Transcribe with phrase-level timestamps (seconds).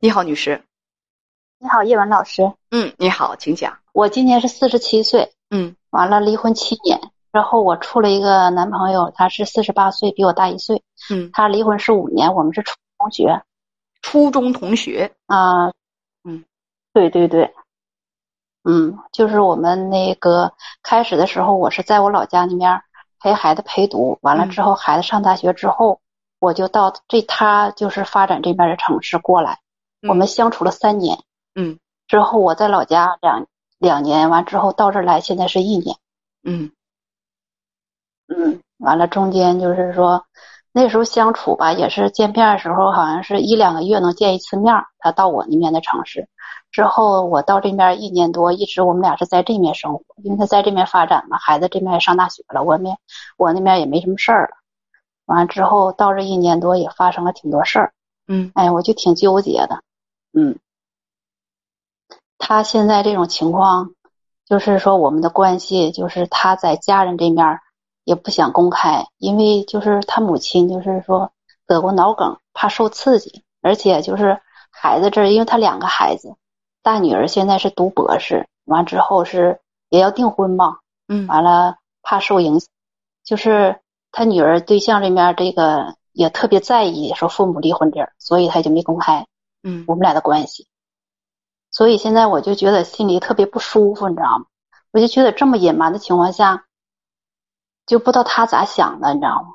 [0.00, 0.62] 你好，女士。
[1.58, 2.52] 你好，叶文老师。
[2.70, 3.78] 嗯，你好，请讲。
[3.92, 5.32] 我今年是四十七岁。
[5.50, 6.98] 嗯，完了，离婚七年
[7.32, 10.82] 之后，我处了一个男朋友，他是四十八岁，比我大一岁。
[11.10, 13.42] 嗯，他离婚是五年，我们是初中同学。
[14.00, 15.72] 初中同学啊，
[16.24, 16.44] 嗯，
[16.92, 17.52] 对对对，
[18.64, 22.80] 嗯，就是我们那个开始的时候，我是在我老家那边
[23.20, 26.00] 陪孩子陪读，完了之后，孩子上大学之后，
[26.38, 29.58] 我就到这他就是发展这边的城市过来，
[30.08, 31.18] 我们相处了三年。
[31.54, 33.46] 嗯，之后我在老家两
[33.78, 35.96] 两年，完之后到这来，现在是一年。
[36.44, 36.70] 嗯，
[38.28, 40.24] 嗯，完了中间就是说
[40.72, 44.74] 那时候相处吧，也是见面的时候，好像是一两个月能见一次面。
[44.98, 46.28] 他到我那边的城市，
[46.70, 52.96] 之后我到这边一年多，一直我们俩是在这面生活，因为他在这面发展嘛，孩子这面上大学了，我那
[53.36, 54.56] 我那边也没什么事儿了。
[55.26, 57.92] 完了之后到这一年多，也发生了挺多事儿。
[58.26, 59.82] 嗯，哎，我就挺纠结的。
[60.32, 60.58] 嗯。
[62.38, 63.90] 他现在这种情况，
[64.46, 67.58] 就是说我们的关系，就是他在家人这面
[68.04, 71.32] 也不想公开，因为就是他母亲就是说
[71.66, 76.36] 得过脑梗，怕受刺激，而且就是孩子这，因为他两个孩子，
[76.82, 80.78] 大女儿现在是读博士，完之后是也要订婚嘛，
[81.08, 82.68] 嗯，完了怕受影响，
[83.24, 83.80] 就是
[84.12, 89.26] 他女儿对象这面这个也特别在意说父母离婚这儿，所以他就没公开，
[89.62, 90.66] 嗯，我们俩的关系。
[91.70, 94.46] 所以现在我就觉得心里特别不舒服，你知道吗？
[94.90, 96.64] 我就觉得这么隐瞒的情况下，
[97.84, 99.48] 就不知道他咋想的，你知道吗？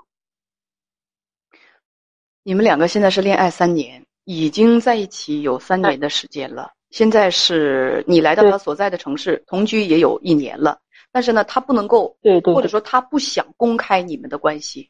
[2.43, 6.71] 你们两个现在是恋爱三年，已经在一起有三年的时间了。
[6.93, 10.77] 现在是你来到他所在的城市同居也有一年了，
[11.11, 14.87] 但是呢，他不能够，对对，或者说他不想公开你们的关系，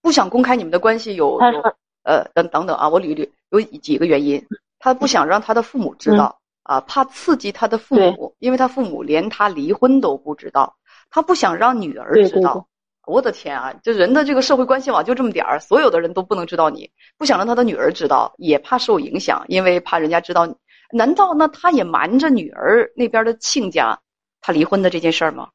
[0.00, 1.62] 不想公开你们的关系有有
[2.04, 4.42] 呃等等等啊，我捋捋有几个原因，
[4.78, 6.38] 他不想让他的父母知道。
[6.62, 10.74] 啊，怕刺激他的父母，因为他父母连他离婚都不知道，
[11.10, 12.66] 他不想让女儿知道。
[13.04, 20.48] 我的天啊，就人的这个社会关系网就这么点儿，所有的人都不能知道你，不想让他的女儿知道，也怕受影响，因为怕人家知道。
[20.92, 23.98] 难道那他也瞒着女儿那边的亲家
[24.40, 25.48] 他离婚的这件事儿吗？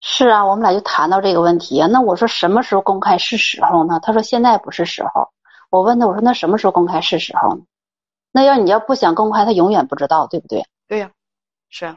[0.00, 1.86] 是啊，我们俩就谈到这个问题啊。
[1.86, 4.00] 那我说什么时候公开是时候呢？
[4.02, 5.30] 他说现在不是时候。
[5.70, 7.62] 我问他，我说那什么时候公开是时候呢？
[8.32, 10.66] 那要你要不想公开，他永远不知道，对不对？
[10.88, 11.10] 对呀，
[11.70, 11.96] 是啊，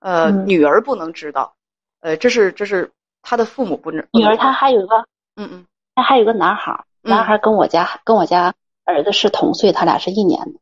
[0.00, 1.54] 呃，女儿不能知道，
[2.00, 2.92] 呃，这是这是
[3.22, 4.06] 他的父母不能。
[4.12, 4.96] 女儿她还有个，
[5.36, 8.52] 嗯嗯，她还有个男孩，男孩跟我家跟我家
[8.84, 10.60] 儿子是同岁，他俩是一年的。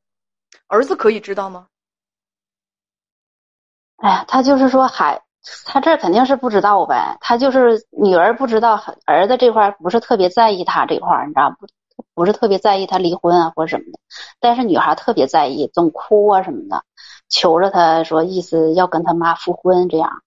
[0.67, 1.67] 儿子可以知道吗？
[3.97, 5.23] 哎呀，他就是说，孩
[5.67, 7.19] 他这肯定是不知道呗。
[7.21, 11.67] 他就是女儿不知道，儿子这块不是特别在意他这块，你知道不？
[12.15, 13.99] 不是特别在意他离婚啊或者什么的，
[14.41, 16.83] 但是女孩特别在意，总哭啊什么的，
[17.29, 20.23] 求着他说意思要跟他妈复婚，这样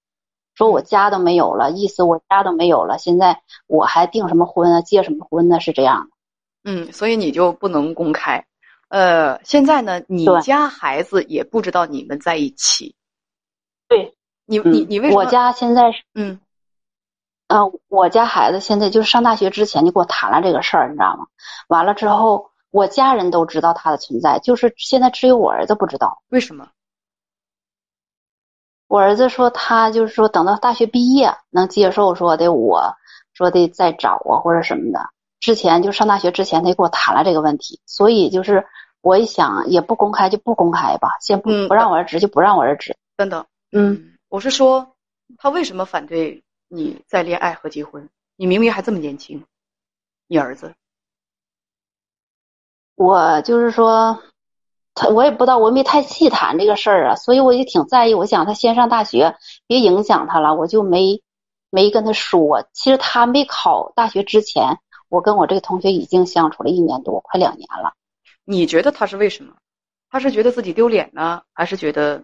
[0.54, 5.60] 说我家都没有了，意思我家都没有了，现在我还订什么婚啊，结什么婚呢？
[5.60, 6.72] 是这样的。
[6.72, 8.46] 嗯，所以你就不能公开。
[8.94, 12.94] 呃，现在呢，你家孩子也不知道你们在一起。
[13.88, 14.14] 对，
[14.46, 15.22] 你你你为什么？
[15.22, 16.40] 我家现在是嗯。
[17.48, 21.26] 呃，我家孩子现在就是上大学之前就给我谈了这个事儿，你知道吗？
[21.70, 26.22] 完了之后，我家人都知道他的存在，就是现在只有我儿子不知道。
[26.30, 26.70] 为什么？
[28.88, 32.94] 我儿子说他就是说等到大学毕业能接受说的，我
[33.34, 35.00] 说的再找啊或者什么的。
[35.44, 38.66] 之前就上大学之前他就给我谈了这个问题，所以就是
[39.02, 42.96] 我一想也不公开就不公开吧，先不不让我儿子就不让我儿子。
[43.18, 44.96] 等等，嗯，我是说
[45.38, 46.42] 他为什么反对？
[46.70, 49.44] 你再恋爱和结婚，你明明还这么年轻，
[50.28, 50.74] 你儿子，
[52.96, 54.24] 我就是说，
[54.96, 58.14] 他我也不知道，我没太细谈这个事儿啊，所以我就挺在意。
[58.14, 59.36] 我想他先上大学，
[59.68, 61.22] 别影响他了，我就没
[61.70, 62.66] 没跟他说。
[62.72, 64.80] 其实他没考大学之前，
[65.14, 67.94] 我跟我这个同学已经相处了一年多，快两年了。
[68.44, 69.54] 你觉得他是为什么？
[70.10, 72.24] 他是觉得自己丢脸呢，还是觉得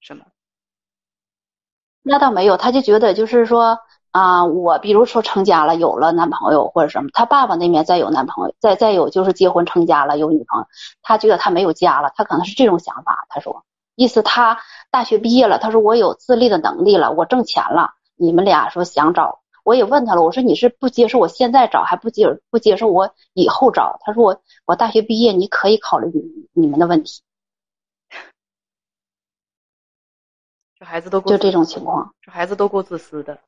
[0.00, 0.26] 什么？
[2.02, 3.78] 那倒没有，他就觉得就是说
[4.10, 10.66] 啊，我比如说成家了，有了男朋友或者什么，他爸爸那边再有男朋友，再再有就是结婚成家了，有女朋友，
[11.00, 13.24] 他觉得他没有家了，他可能是这种想法。
[13.30, 13.64] 他说，
[13.94, 14.58] 意思他
[14.90, 17.94] 大学毕业了，他说我有自立的能力了，我挣钱了。
[18.16, 23.98] 你们俩说想找，我也问他了，我说你是不接受我现在找，还不接不接受我以后找？
[24.00, 27.20] 他说我我大学毕业，你可以考虑你你们的问题。
[30.80, 33.40] 这孩子都就这种情况，这孩子都够自私的。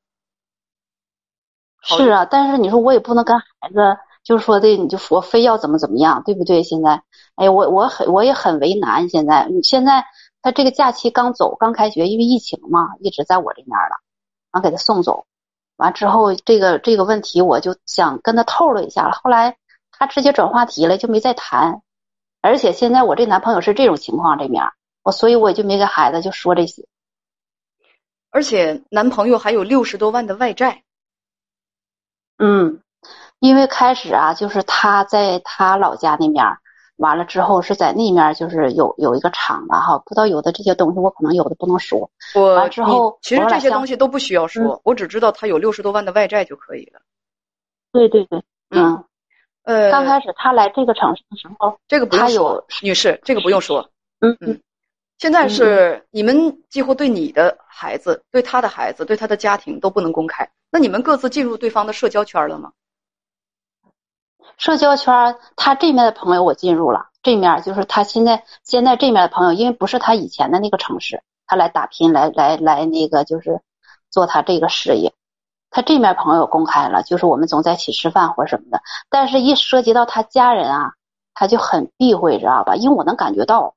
[1.81, 6.61] 是啊，但是你说我也不能跟孩子就是说的，你就说非要怎么怎么样，对不对？
[6.61, 7.01] 现在，
[7.33, 9.09] 哎，我我很我也很为难。
[9.09, 10.05] 现在，现在
[10.43, 13.97] 他这个假期刚走，刚开学，因为疫情嘛，一直在我这边了，
[14.51, 15.25] 完给他送走，
[15.81, 19.57] 完之后这个这个问题我就想跟他透了一下了，后来
[19.91, 21.81] 他直接转话题了，就没再谈。
[22.39, 24.63] 而且现在我这男朋友是这种情况这面，
[25.01, 26.85] 我所以我也就没跟孩子就说这些。
[28.29, 30.83] 而且男朋友还有六十多万的外债。
[32.37, 32.81] 嗯，
[33.39, 36.45] 因为开始啊，就是他在他老家那面，
[37.01, 42.09] 完了之后是在那面，就是有有一个厂子哈，不知道有的这些东西我可能有的不能说。
[42.35, 47.01] 我完之后，其实这些东西都不需要说，我只知道他有六十多万的外债就可以了。
[47.91, 48.39] 对对对，
[48.69, 49.03] 嗯，
[49.63, 53.89] 呃，刚开始他来这个城市的时候，这个不用说，女士，这个不用说。
[54.19, 54.61] 嗯嗯，
[55.17, 60.47] 现在是你们几乎对你的孩子、对他的孩子、对他的家庭都不能公开。
[60.69, 62.71] 那你们各自进入对方的社交圈了吗？
[64.61, 73.59] 社交圈，他这面的朋友我进入了，这面就是他现在现在这面的朋友，因为不是他以前的那个城市，他来打拼，来来来那个就是
[74.11, 75.15] 做他这个事业，
[75.71, 80.93] 他这面朋友公开了，就是我们总在一起吃饭或者什么的，但是一涉及到他家人啊，
[81.33, 82.75] 他就很避讳，知道吧？
[82.75, 83.73] 因为我能感觉到，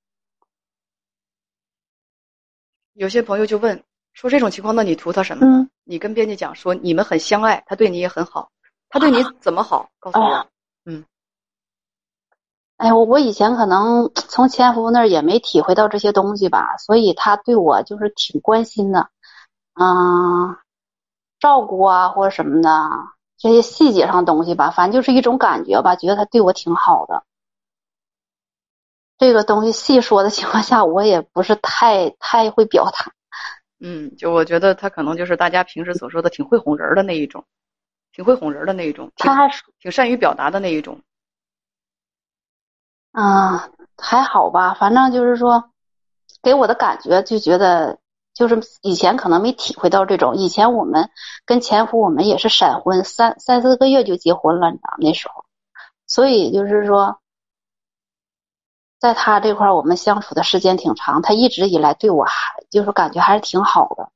[2.92, 3.82] 有些朋友就问。
[4.12, 5.66] 说这种情况，那你图他什么呢？
[5.82, 8.48] 你跟编辑讲说，你们很相爱，他对你也很好，
[8.88, 9.88] 他对你 怎么好？
[9.98, 10.46] 告诉我。
[10.86, 11.04] 嗯。
[12.76, 19.08] 哎，我我以前可能 从前夫那儿也没体会到这些东西吧，所以他对我就是挺关心的，
[19.81, 20.56] 嗯，
[21.38, 22.90] 照顾啊或者什么的
[23.38, 27.25] 这些细节上东西吧，反正就是一种感觉吧，觉得他对我挺好的。
[29.19, 33.12] 这个东西细说的情况下，我也不是太太会表达。
[33.80, 37.44] 嗯，就我觉得他可能就是大家平时所说的挺会哄人的那一种，
[38.14, 39.50] 挺会哄人的那一种，他还
[39.81, 41.00] 挺善于表达的那一种。
[43.12, 45.70] 啊，还好吧，反正就是说，
[46.43, 47.99] 给我的感觉就觉得，
[48.32, 50.37] 就是以前可能没体会到这种。
[50.37, 51.11] 以前我们
[51.44, 55.44] 跟前夫我们也是闪婚，三三四个月就结婚了，你知道那时候，
[56.06, 57.20] 所以就是说。
[59.00, 64.08] 在他这块儿，我们相处的时间挺长，他一直以来对我还就是感觉还是挺好的。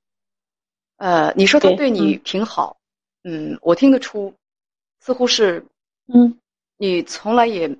[0.96, 2.77] 呃，你说他对你挺好，
[3.24, 4.34] 嗯，我听得出，
[5.00, 5.64] 似乎是，
[6.06, 6.38] 嗯，
[6.76, 7.76] 你从来也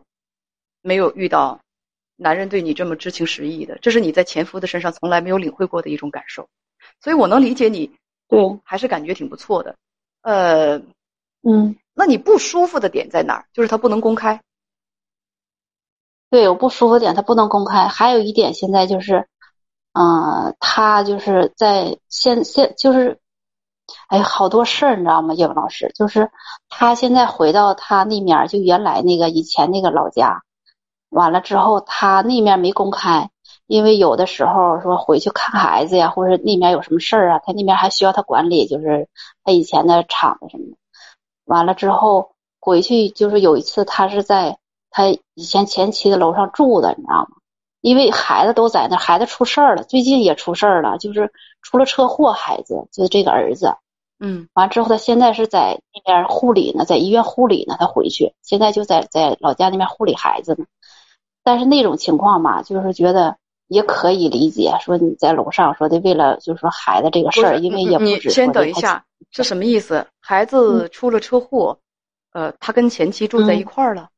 [0.82, 1.60] 没有遇到
[2.16, 6.48] 男人对你这么知情实意的，这是你在前夫的身上从来没有领会过的一种感受，
[7.00, 7.90] 所以我能理解你，
[8.28, 9.76] 对，还是感觉挺不错的。
[10.22, 10.78] 呃，
[11.42, 13.46] 嗯，那你不舒服的点在哪儿？
[13.52, 14.42] 就是他不能公开。
[16.30, 17.88] 对，我不舒服点，他不能公开。
[17.88, 19.26] 还有一点，现在就是，
[19.92, 23.18] 嗯，他就是在现现就是，
[24.08, 25.34] 哎，好多事儿，你知道吗？
[25.34, 26.30] 叶文老师，就是
[26.68, 30.42] 他现在回到他那面，就原来那个以前那个老家，
[31.10, 33.30] 完了之后，他那面没公开，
[33.66, 39.08] 因为有的时候说回去看孩子呀，或者那面有什么事儿啊，他那边还需要他管理，就是
[39.44, 40.76] 他以前的厂子什么的。
[41.44, 44.58] 完了之后回去，就是有一次他是在。
[44.90, 47.36] 他以前前妻的楼上住的，你知道吗？
[47.80, 51.32] 因为孩子都在那，孩子出事儿了，最近也出事儿了，就是
[51.62, 53.74] 出了车祸，孩子就是这个儿子。
[54.20, 57.76] 嗯，完之后他现在是在那边护理呢，在医院护理呢。
[57.78, 60.66] 他回去现在就在在老家那边护理孩子呢。
[61.44, 63.36] 但是那种情况吧，就是觉得
[63.68, 68.28] 也可以理解，说你在楼上说的为了就是说孩子这个事儿，因为也不止。
[68.28, 70.04] 你先等一下，是什么意思？
[70.20, 71.78] 孩子出了车祸，
[72.32, 74.08] 呃，他跟前妻住在一块儿了。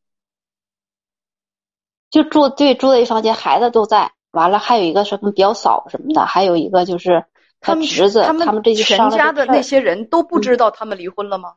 [2.11, 4.13] 就住对住在一房间，孩子都在。
[4.33, 7.25] 完了，还有一个什么表嫂什么的，还有一个就是
[7.61, 8.23] 他侄子。
[8.23, 11.55] 他们这些全家的那些人都不知道他们离婚了吗？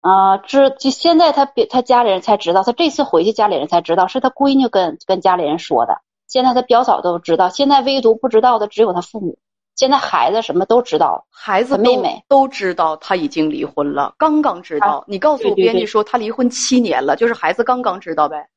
[0.00, 6.00] 啊，知就现在他别他家里人才知道，他这次回去家里人才知道，是他闺女跟跟家里人说的。
[6.28, 9.38] 现在他表嫂都知道，现在唯独不知道的只有他父母。
[9.74, 15.04] 现在孩子什么都知道，孩子妹妹都知道他已经离婚了，刚刚知道。
[15.08, 18.48] 你告诉我编辑说他离婚七年了，就是孩子刚刚知道呗。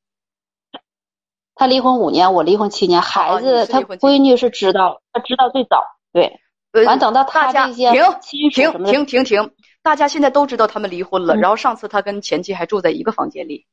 [1.56, 5.84] 他离婚五年，我离婚七年，孩子他闺女是知道，他知道最早。
[6.14, 6.40] 对，
[6.86, 11.36] 完等到他这些停停停停停，大家现在都知道他们离婚了。
[11.36, 13.66] 然后上次他跟前妻还住在一个房间里。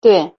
[0.00, 0.34] 对。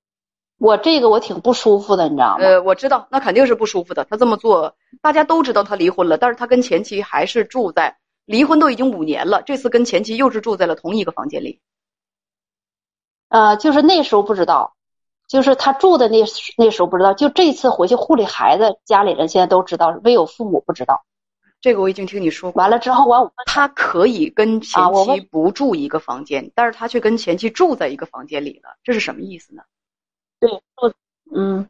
[0.58, 2.44] 我这个我挺不舒服的，你知道吗？
[2.44, 4.06] 呃，我知道，那肯定是不舒服的。
[4.06, 11.60] 他这么做，大家都知道他离婚了，但是他跟前妻还是住在，离婚都已经五年了，这次跟前妻又是住在了同一个房间里。
[13.28, 14.76] 呃，就是那时候不知道，
[15.28, 16.24] 就是他住的那
[16.58, 21.04] 那时候不知道，就这次回去护理孩子，家里人现在都知道，唯有父母不知道。
[21.60, 22.62] 这个我已经听你说过。
[22.62, 29.64] 完了之后，完他可以跟前妻不住一个房间，但是他却跟前妻住在一个房间里了，这是什么意思呢？
[30.40, 30.62] 对，
[31.34, 31.68] 嗯，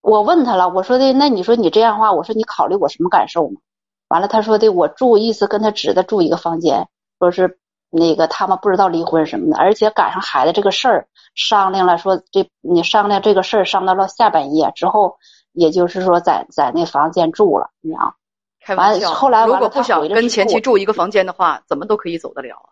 [0.00, 3.60] 我问他了，我说的那你说你这样的话，我说你考虑我什么感受吗？
[4.08, 7.58] 完了，他说的我住意思跟他侄子住一个房间，说是
[7.90, 15.16] 那个他们不知道离婚什么的，而且赶上孩子这个事儿商量了，说这你商量这个事儿商到了下半夜之后，
[15.52, 18.14] 也就是说在在那房间住了，你啊。
[18.62, 22.68] 开玩笑，后来如果不想跟前妻住一个房间的话，怎么都可以走得了啊？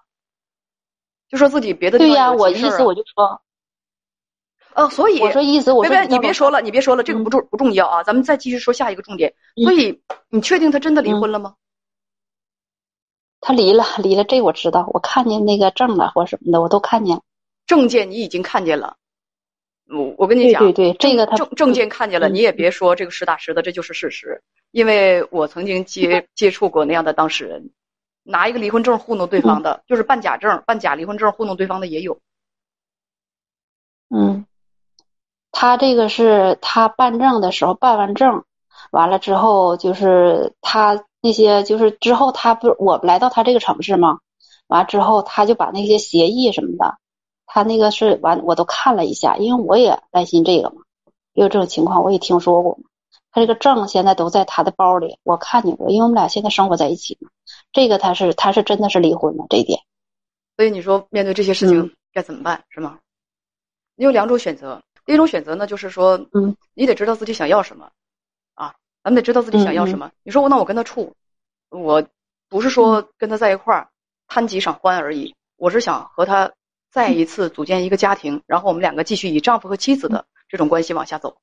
[1.30, 3.40] 就说自己别的地方对呀，我意思我就说，
[4.78, 9.34] 呃，所以我说意思，我别别，你别说了，你别说了，这个不重不重要啊，咱们再继续说下一个重点。
[9.64, 11.56] 所以你确定他真的离婚了吗？
[13.40, 17.20] 他离了，离了，这我知道，我看见那个证了或什么的，我都看见。
[17.66, 18.96] 证件你已经看见了，
[19.88, 24.40] 我我跟你讲，对对对，这个他证证件看见了，你也别说这个实打实的，这就是事实。
[24.70, 27.70] 因为我曾经接 接触过那样的当事人，
[28.22, 32.20] 拿一个离婚证糊弄对方的，就是办假证、办假离婚证糊弄对方的也有。
[34.10, 34.46] 嗯，
[35.50, 38.44] 他这个是他办证的时候办完证，
[38.90, 44.18] 完了之后就是他那些就是之后他不我来到他这个城市嘛？
[44.66, 46.98] 完了之后他就把那些协议什么的，
[47.46, 50.82] 他那个是完我都看了一下，因为我也担心这个嘛，
[51.32, 52.78] 有这种情况我也听说过。
[53.30, 57.28] 他这个证现在都在他的包里，我看见过，因为我们俩现在生活在一起嘛。
[57.72, 59.80] 这个他是他是真的是离婚了这一点，
[60.56, 62.98] 所以你说面对这些事情该怎么办是吗？
[63.96, 67.90] 你有两种选择，第一种选择呢就是说，嗯，你得知道自己想要什么，
[68.52, 70.10] 啊，咱们得知道自己想要什么。
[70.22, 71.14] 你说我那我跟他处，
[71.70, 72.06] 我
[72.50, 73.88] 不是说跟他在一块儿
[74.26, 76.52] 贪几赏欢而已，我是想和他
[76.90, 81.38] 再一次组建一个家庭，然后我们两个继续以丈夫和妻子的这种关系往下走。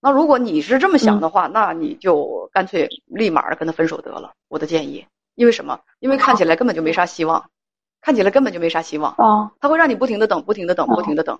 [0.00, 4.32] 那如果你是这么想的话，那你就干脆立马跟他分手得了。
[4.48, 5.78] 我的建议，因为什么？
[5.98, 7.50] 因为看起来根本就没啥希望，
[8.00, 9.12] 看起来根本就没啥希望。
[9.12, 11.38] 啊，他会让你不停的等，不停的等，不停的等。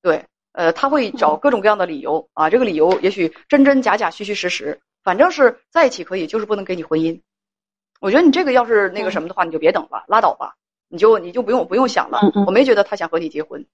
[0.00, 7.20] 对，呃，他会找各种各样的理由啊，这个理由也许真真假假，虚虚实实，反正是在一起可以，就是不能给你婚姻。
[8.00, 10.54] 我觉得你这个要是那个什么的话，你就别等了，拉倒吧，
[10.88, 12.20] 你就你就不用不用想了。
[12.46, 13.64] 我没觉得他想和你结婚，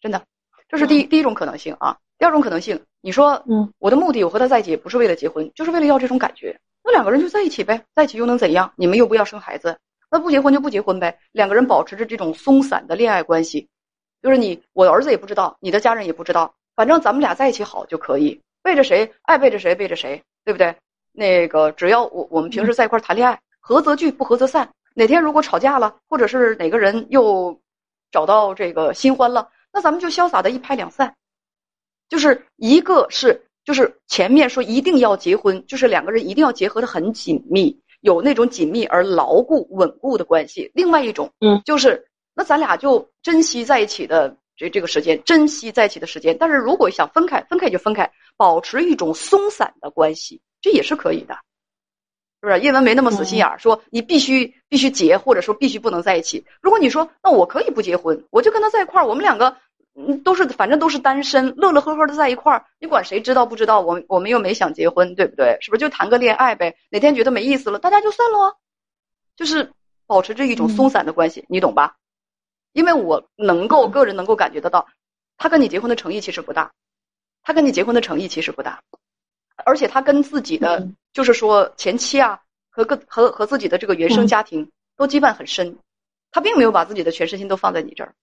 [0.00, 0.22] 真的，
[0.68, 1.96] 这是第一第一种可能性啊。
[2.18, 6.60] 第二种可能性，你说，嗯，我的目的，我和他在一起不是为了结婚，就是为了要这种感觉。
[6.84, 8.72] 那两个人就在一起呗，在一起又能怎样？
[8.76, 9.78] 你们又不要生孩子，
[10.10, 11.18] 那不结婚就不结婚呗。
[11.32, 13.68] 两个人保持着这种松散的恋爱关系，
[14.22, 20.74] 就是你，我的儿子也不知道，你的家人也不知道，反正咱们俩在一起好就可以，背着谁爱背着谁背着谁，对不对？
[21.12, 24.68] 那个只要我我们平时在一块谈恋爱，合则聚，不合则散。
[24.94, 27.58] 哪天如果吵架了，或者是哪个人又
[28.10, 31.14] 找到这个新欢了，那咱们就潇洒的一拍两散。
[32.08, 40.70] 就是一个是，就是前面说一定要结婚，就是两个人一定要结合的很紧密，有那种紧密而牢固稳固的关系。
[40.74, 42.04] 另外一种，嗯，就是
[42.40, 46.34] 那咱俩就珍惜在一起的这这个时间，珍惜在一起的时间。
[46.40, 51.34] 但是如果想分开，分开就分开，保持一种松散的关系，这也是可以的，
[52.40, 52.60] 是不是？
[52.60, 56.42] 叶文没那么死心眼儿，说你必须必须结，或者说必须不能在一起。
[56.62, 59.54] 如果你说那我可以不结婚，我就跟他在一块儿，我们两个。
[59.94, 63.80] 嗯，都是反正都是单身，乐乐呵呵的在一块儿，你管谁知道不知道？
[63.80, 65.58] 我我们又没想结婚，对不对？
[65.60, 66.74] 是不是就谈个恋爱呗？
[66.90, 68.56] 哪天觉得没意思了，大家就散了，
[69.36, 69.72] 就是
[70.06, 71.96] 保持着一种松散的关系，你懂吧？
[72.72, 74.86] 因为我能够个人能够感觉得到，
[75.36, 76.72] 他跟你结婚的诚意其实不大，
[77.42, 78.82] 他跟你结婚的诚意其实不大，
[79.64, 85.76] 而且他跟自己的就是说前妻啊和个和和自己的这个原生家庭都羁绊很深，
[86.30, 88.14] 他并没有把自己的全身心都放在你这儿。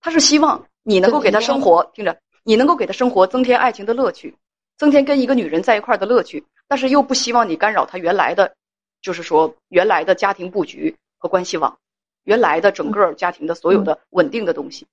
[0.00, 4.36] 他是希望你能够给他生活，听着，你能够给他生活增添爱情的乐趣，
[4.76, 8.54] 增添跟一个女人在一块儿的乐趣，但是又不希望你干扰他原来的，
[9.02, 11.76] 就是说原来的家庭布局和关系网，
[12.28, 14.86] 原来的整个家庭的所有的稳定的东西。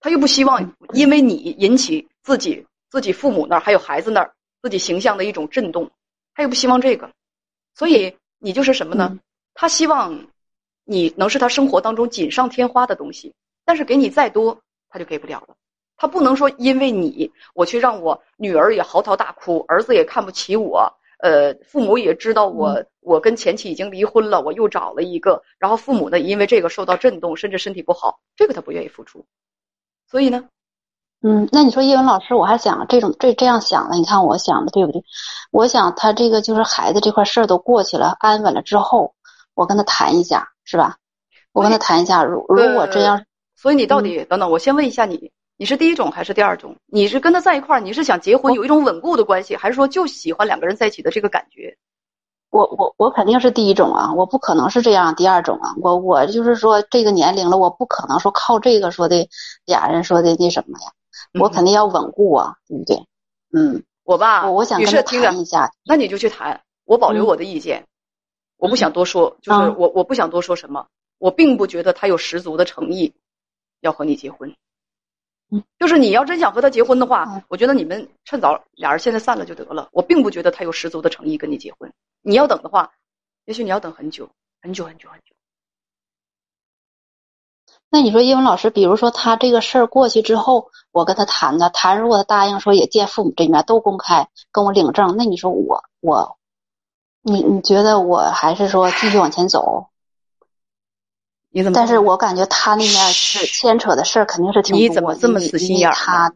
[0.00, 5.88] 他又不希望因为你引起自己自己父母那儿还有孩子那儿自己形象的一种震动，
[6.34, 7.08] 他又不希望这个，
[7.76, 9.20] 所以你就是什么呢？
[9.54, 10.26] 他希望
[10.84, 13.32] 你能是他生活当中锦上添花的东西。
[13.64, 15.54] 但是给你再多，他就给不了了。
[15.96, 29.24] 他不能说因为你，我去让我女儿也嚎啕大哭，儿子也看不起我，呃，父母也知道我，我跟前妻已经离婚了，我又找了一个，然后父母呢因为这个受到震动，甚至身体不好，这个他不愿意付出。
[30.10, 30.44] 所以呢，
[31.22, 35.02] 嗯，那你说叶文老师，我还想这种这这样想的，你看我想的对不对？
[35.50, 39.14] 我想他这个就是孩子这块事儿都过去了，安稳了之后，
[39.54, 40.96] 我跟他谈一下，是吧？
[41.52, 43.24] 我跟他谈一下，如如果这样。
[43.56, 46.74] 所以你到底等等，我先问一下你，你是第一种还是第二种？
[46.86, 51.76] 你是跟他在一块儿，你是想结婚，有一种稳固的关系，还是说就喜欢两个人在一起的这个感觉？
[52.48, 55.74] 我我我肯定是第一种啊，我不可能是这样第二种啊。
[55.82, 59.28] 我我就是说这个年龄了，我不可能说靠这个说的
[59.66, 60.92] 俩人说的那什么呀，
[61.38, 62.96] 我肯定要稳固啊，对不对？
[63.52, 67.84] 嗯，我吧，我我想跟他谈一下，那你就去谈，我保留我的意见，
[68.56, 70.86] 我不想多说，就是我我不想多说什么，
[71.18, 73.12] 我并不觉得他有十足的诚意
[73.80, 74.56] 要和你结婚。
[75.78, 79.88] 就是你要真想和他结婚的话，我觉得你们趁早俩人现在散了就得了。
[79.92, 81.92] 我并不觉得他有十足的诚意跟你结婚。
[82.22, 82.92] 你要等的话，
[83.46, 84.30] 也许你要等很久
[84.62, 85.34] 很久很久很久。
[87.92, 96.38] 那你说英文老师，比如说他这个事儿过去之后，我跟他谈的，谈如果他答应说也见父母这面都公开跟我领证，那你说我我，
[97.22, 99.88] 你你觉得我还是说继续往前走？
[101.50, 101.74] 你怎么？
[101.74, 104.80] 但是我感觉他那面是牵扯的事儿，肯定是挺多。
[104.80, 105.94] 你怎么这么死心眼儿？
[105.94, 106.32] 他，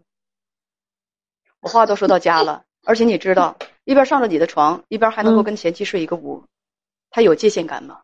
[1.61, 6.45] 我话都说到家了，而且你知道，一边上了你的床，一边还能够跟前妻睡一个屋，
[7.11, 8.01] 他有界限感吗？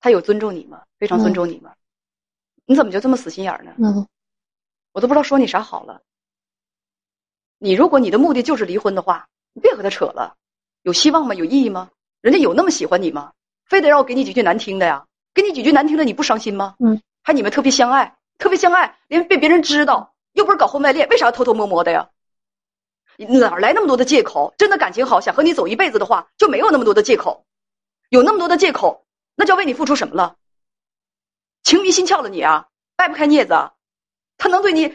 [0.00, 0.82] 他有尊重你吗？
[0.98, 1.72] 非常尊重你吗？
[2.66, 3.72] 你怎么就这么死心眼儿呢？
[3.78, 4.06] 嗯，
[4.92, 6.02] 我都不知道说你啥好了。
[7.58, 10.36] 你如果你的目的就是离婚的话，你别和他扯了，
[10.82, 11.34] 有希望吗？
[11.34, 11.90] 有意义吗？
[12.20, 13.32] 人家有那么喜欢你吗？
[13.64, 15.06] 非得让我给你几句难听的呀？
[15.34, 16.76] 给你几句难听的，你不伤心吗？
[16.78, 22.08] 嗯，还你们特别相爱，特别相爱，连被别人知道，又不是搞婚外恋，为啥偷偷摸摸的呀？
[23.16, 24.54] 哪来那么多的借口？
[24.56, 27.44] 真的感情好，想和你走一辈子的话，就没有那么多的借口。
[28.10, 30.36] 有那么多的借口，那叫为你付出什么了？
[31.62, 33.72] 情迷心窍了你啊，掰不开镊子。
[34.38, 34.94] 他能对你，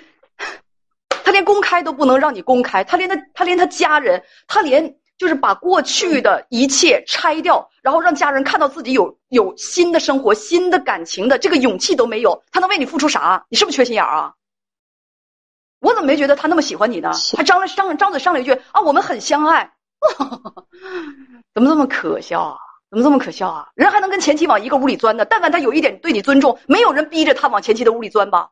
[1.10, 4.98] 他连公开都不能让你公开，他连他他连他家人，他连。
[5.19, 13.45] 就是把过去的一切拆掉，然后让家人看到自己有有新的生活、新的感情的这个勇气都没有，他能为你付出啥？
[13.49, 14.33] 你是不是缺心眼儿啊？
[15.81, 17.11] 我怎么没觉得他那么喜欢你呢？
[17.35, 19.71] 还张了张张嘴上了一句啊，我们很相爱，
[21.53, 22.57] 怎么这么可笑啊？
[22.89, 23.67] 怎么这么可笑啊？
[23.75, 25.25] 人还能跟前妻往一个屋里钻呢？
[25.25, 28.51] 但凡他有一点对你尊重，没有人逼着他往前妻的屋里钻吧？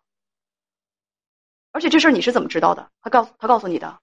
[1.71, 2.89] 而且这事儿你是怎么知道的？
[3.01, 3.99] 他告诉他告诉你的。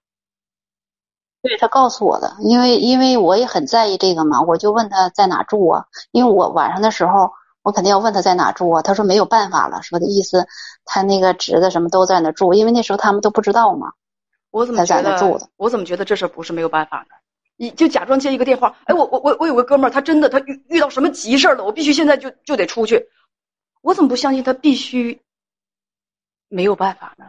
[1.45, 5.85] 对他告诉我的，因为因为我也很在意这个嘛，我就问他在哪住啊？
[6.11, 7.31] 因为我晚上的时候，
[7.63, 8.81] 我肯定要问他在哪住啊。
[8.81, 10.47] 他说没有办法了，说的意思，
[10.85, 13.91] 他那个侄子什么都在那住，因为那时候他们都不知道嘛。
[14.51, 15.49] 我怎么觉得？
[15.57, 17.15] 我怎么觉得这事不是没有办法呢？
[17.57, 23.07] 你就假装接一个电话，哎，我我我我有个哥们儿，他真的他遇遇到什么急事了，我必须现在就就得出去。
[23.81, 25.21] 我怎么不相信他必须
[26.49, 27.25] 没有办法呢？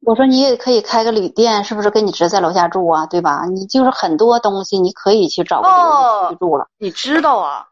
[0.00, 3.06] 我说你也可以开个旅店，是不是跟你侄子在楼下住啊？
[3.06, 3.44] 对吧？
[3.46, 6.68] 你就是很多东西你可以去找个地方去住了。
[6.78, 7.68] 你知道啊？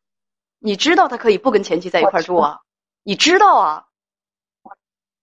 [0.59, 2.61] 你知道他可以不跟前妻在一块住啊？
[3.05, 3.85] 你知道啊？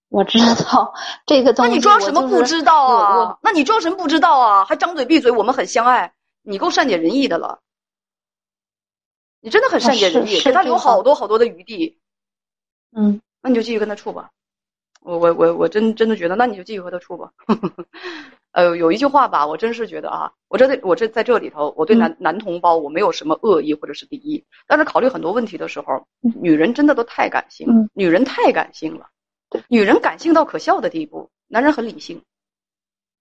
[0.10, 0.94] 我知道
[1.26, 1.72] 这个东西。
[1.72, 3.38] 那你装什么不知道啊？
[3.42, 4.66] 那你装什么不知道啊？
[4.66, 7.60] 还张嘴闭嘴我们很相爱，你够善解人意的了。
[9.42, 12.00] 你真的很善解人意，给他留好多好多的余地。
[12.96, 14.30] 嗯，那你就继续跟他处吧。
[15.04, 17.32] 我我我我真真的觉得，那你就继续和他处吧。
[18.54, 29.10] 呃，有一句话吧，我真是觉得啊，我这我这在这里头，我对男男同胞我没有什么恶意或者是敌意，但是考虑很多问题的时候，女人真的都太感性，女人太感性了，
[29.68, 32.22] 女人感性到可笑的地步，男人很理性，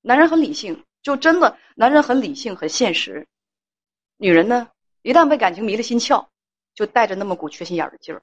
[0.03, 3.27] 男人很理性，就真的男人很理性很现实，
[4.19, 4.69] 女人呢，
[5.01, 6.27] 一旦被感情迷了心窍，
[6.75, 8.23] 就带着那么股缺心眼的劲儿。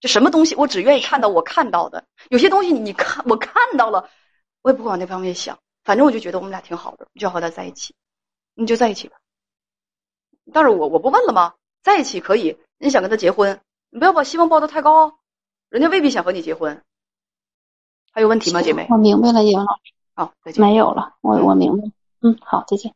[0.00, 0.54] 这什么东西？
[0.54, 2.04] 我只愿意看到我看到的。
[2.30, 4.08] 有些东西你看我看到了，
[4.62, 5.58] 我也不会往那方面想。
[5.84, 7.94] 反正我就觉得我们俩挺好的，就要和他在一起，
[8.54, 9.16] 你就在一起吧。
[10.52, 11.54] 但是我我不问了吗？
[11.82, 15.18] 在一起可以，你想跟他结婚，你不要把希望抱得太高，
[15.70, 16.82] 人家未必想和你结婚。
[18.12, 18.86] 还有问题吗，姐妹？
[18.90, 19.94] 我明白了，叶文老师。
[20.14, 20.60] 好，再见。
[20.60, 21.88] 没有了，我我明白。
[22.20, 22.94] 嗯，好，再见。